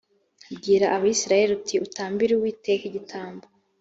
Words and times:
bwira 0.57 0.85
abisirayeli 0.95 1.51
uti 1.57 1.75
utambire 1.85 2.31
uwiteka 2.35 2.83
igitambo 2.89 3.45